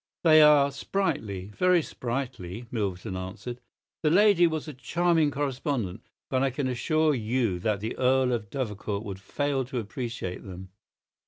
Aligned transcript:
"They 0.23 0.41
are 0.41 0.71
sprightly—very 0.71 1.83
sprightly," 1.83 2.65
Milverton 2.71 3.15
answered. 3.15 3.61
"The 4.01 4.09
lady 4.09 4.47
was 4.47 4.67
a 4.67 4.73
charming 4.73 5.29
correspondent. 5.29 6.07
But 6.27 6.41
I 6.41 6.49
can 6.49 6.67
assure 6.67 7.13
you 7.13 7.59
that 7.59 7.81
the 7.81 7.95
Earl 7.99 8.33
of 8.33 8.49
Dovercourt 8.49 9.03
would 9.03 9.19
fail 9.19 9.63
to 9.65 9.77
appreciate 9.77 10.43
them. 10.43 10.69